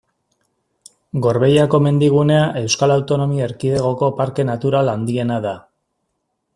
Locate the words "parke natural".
4.23-4.95